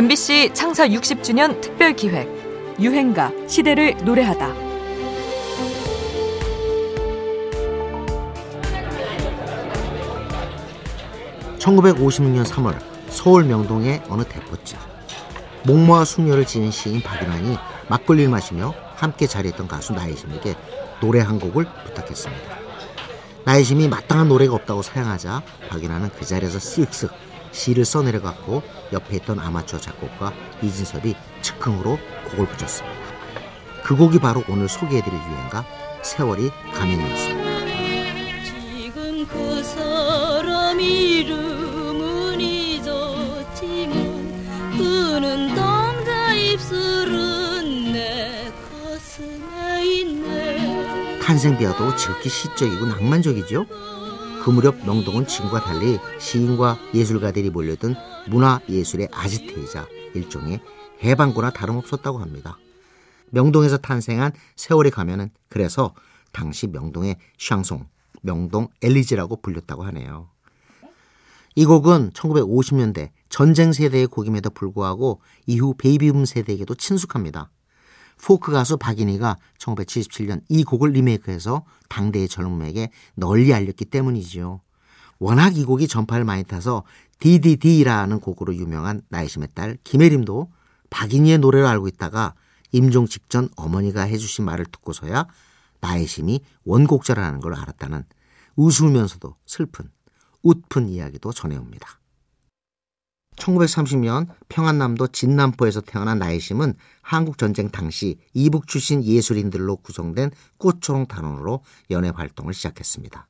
MBC 0.00 0.52
창사 0.54 0.88
60주년 0.88 1.60
특별 1.60 1.92
기획 1.94 2.26
유행가 2.80 3.30
시대를 3.46 3.98
노래하다. 4.02 4.48
(1956년 11.58 12.46
3월) 12.46 12.78
서울 13.10 13.44
명동의 13.44 14.02
어느 14.08 14.24
대포집 14.24 14.78
목모와 15.64 16.06
숙녀를 16.06 16.46
지은 16.46 16.70
시인 16.70 17.02
박인환이 17.02 17.58
막걸리를 17.90 18.30
마시며 18.30 18.72
함께 18.96 19.26
자리했던 19.26 19.68
가수 19.68 19.92
나혜심에게 19.92 20.54
노래 21.02 21.20
한 21.20 21.38
곡을 21.38 21.66
부탁했습니다. 21.84 22.58
나혜심이 23.44 23.88
마땅한 23.88 24.28
노래가 24.28 24.54
없다고 24.54 24.80
사양하자 24.80 25.42
박인환은 25.68 26.08
그 26.18 26.24
자리에서 26.24 26.56
쓱쓱 26.58 27.29
시를 27.52 27.84
써내려갔고 27.84 28.62
옆에 28.92 29.16
있던 29.16 29.38
아마추어 29.38 29.80
작곡가 29.80 30.32
이진섭이 30.62 31.14
즉흥으로 31.42 31.98
곡을 32.30 32.46
붙였습니다. 32.46 32.98
그 33.84 33.96
곡이 33.96 34.18
바로 34.18 34.42
오늘 34.48 34.68
소개해드릴 34.68 35.18
유행가 35.18 35.64
세월이 36.02 36.50
가면이었습니다. 36.74 37.50
지금 38.44 39.26
그 39.26 39.62
사람 39.62 40.80
이름은 40.80 42.40
잊었지만 42.40 43.96
그는 44.76 45.54
당자 45.54 46.34
입술은 46.34 47.92
내 47.92 48.52
가슴에 48.70 49.84
있네 49.84 51.18
탄생비와도 51.20 51.96
지극히 51.96 52.28
시적이고 52.28 52.86
낭만적이죠. 52.86 53.66
그 54.42 54.48
무렵 54.50 54.74
명동은 54.86 55.26
지금과 55.26 55.60
달리 55.60 55.98
시인과 56.18 56.78
예술가들이 56.94 57.50
몰려든 57.50 57.94
문화예술의 58.30 59.08
아지트이자 59.12 59.86
일종의 60.14 60.60
해방구나 61.02 61.50
다름없었다고 61.50 62.18
합니다. 62.18 62.58
명동에서 63.30 63.76
탄생한 63.76 64.32
세월이 64.56 64.90
가면은 64.90 65.30
그래서 65.48 65.94
당시 66.32 66.66
명동의 66.68 67.16
샹송, 67.38 67.86
명동 68.22 68.68
엘리지라고 68.82 69.42
불렸다고 69.42 69.82
하네요. 69.84 70.30
이 71.54 71.66
곡은 71.66 72.10
1950년대 72.10 73.10
전쟁 73.28 73.72
세대의 73.72 74.06
곡임에도 74.06 74.50
불구하고 74.50 75.20
이후 75.46 75.74
베이비붐 75.76 76.24
세대에게도 76.24 76.76
친숙합니다. 76.76 77.50
포크 78.22 78.52
가수 78.52 78.76
박인희가 78.76 79.36
1977년 79.58 80.42
이 80.48 80.64
곡을 80.64 80.90
리메이크해서 80.92 81.64
당대의 81.88 82.28
젊음에게 82.28 82.90
널리 83.14 83.52
알렸기 83.52 83.86
때문이지요. 83.86 84.60
워낙 85.18 85.56
이 85.56 85.64
곡이 85.64 85.88
전파를 85.88 86.24
많이 86.24 86.44
타서 86.44 86.84
DDD라는 87.18 88.20
곡으로 88.20 88.54
유명한 88.54 89.02
나이심의 89.08 89.48
딸 89.54 89.76
김혜림도 89.84 90.50
박인희의 90.90 91.38
노래를 91.38 91.66
알고 91.66 91.88
있다가 91.88 92.34
임종 92.72 93.06
직전 93.06 93.48
어머니가 93.56 94.02
해주신 94.02 94.44
말을 94.44 94.66
듣고서야 94.66 95.26
나이심이 95.80 96.40
원곡자라는 96.64 97.40
걸 97.40 97.54
알았다는 97.54 98.04
우스우면서도 98.56 99.36
슬픈 99.46 99.90
웃픈 100.42 100.88
이야기도 100.88 101.32
전해옵니다. 101.32 101.99
1930년 103.36 104.28
평안남도 104.48 105.08
진남포에서 105.08 105.80
태어난 105.80 106.18
나이심은 106.18 106.74
한국전쟁 107.02 107.70
당시 107.70 108.18
이북 108.34 108.66
출신 108.66 109.02
예술인들로 109.02 109.76
구성된 109.76 110.30
꽃초롱 110.58 111.06
단원으로 111.06 111.64
연애 111.90 112.10
활동을 112.14 112.54
시작했습니다. 112.54 113.28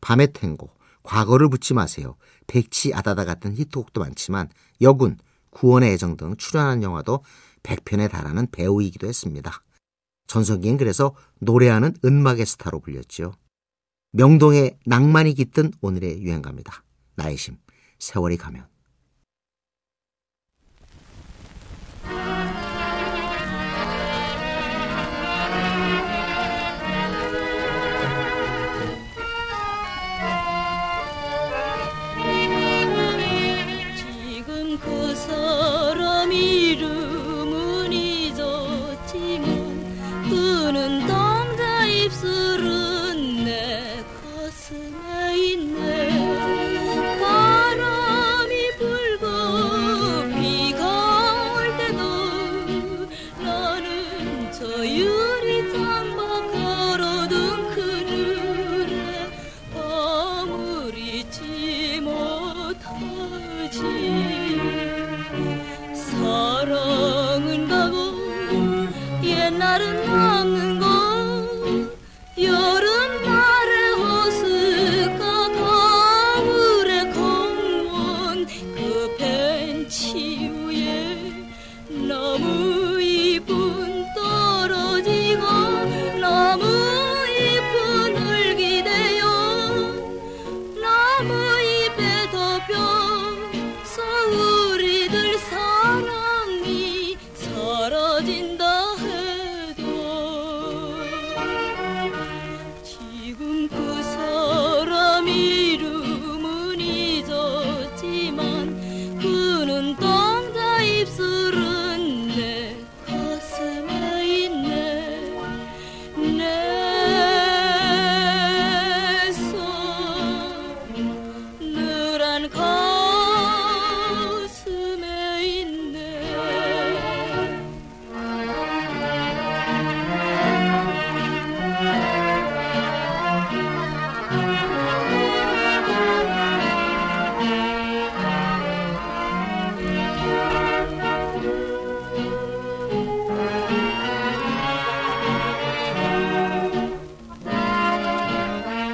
밤의 0.00 0.32
탱고, 0.32 0.70
과거를 1.02 1.48
묻지 1.48 1.74
마세요, 1.74 2.16
백치 2.46 2.94
아다다 2.94 3.24
같은 3.24 3.54
히트곡도 3.54 4.00
많지만 4.00 4.48
여군, 4.80 5.18
구원의 5.50 5.92
애정 5.92 6.16
등 6.16 6.36
출연한 6.36 6.82
영화도 6.82 7.22
100편에 7.62 8.10
달하는 8.10 8.46
배우이기도 8.50 9.06
했습니다. 9.06 9.62
전성기엔 10.26 10.78
그래서 10.78 11.14
노래하는 11.40 11.94
은막의 12.04 12.44
스타로 12.46 12.80
불렸죠. 12.80 13.32
명동의 14.12 14.78
낭만이 14.86 15.34
깃든 15.34 15.72
오늘의 15.80 16.22
유행가입니다. 16.22 16.82
나이심, 17.16 17.56
세월이 17.98 18.36
가면. 18.36 18.73
그는 40.64 41.06
당자 41.06 41.84
입술은 41.84 43.44
내 43.44 44.02
가슴에 44.22 45.13